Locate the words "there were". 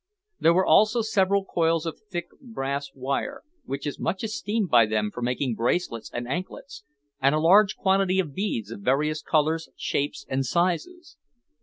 0.39-0.65